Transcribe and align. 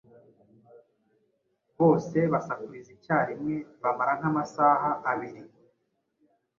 bose 1.79 2.17
basakuriza 2.33 2.89
icyarimwe, 2.97 3.55
bamara 3.81 4.13
nk’amasaha 4.19 4.89
abiri, 5.11 5.41